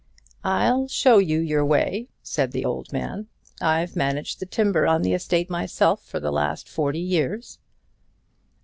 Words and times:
"I'll 0.43 0.87
show 0.87 1.19
you 1.19 1.37
your 1.39 1.63
way," 1.63 2.09
said 2.23 2.53
the 2.53 2.65
old 2.65 2.91
man. 2.91 3.27
"I've 3.61 3.95
managed 3.95 4.39
the 4.39 4.47
timber 4.47 4.87
on 4.87 5.03
the 5.03 5.13
estate 5.13 5.47
myself 5.47 6.03
for 6.03 6.19
the 6.19 6.31
last 6.31 6.67
forty 6.67 6.97
years." 6.99 7.59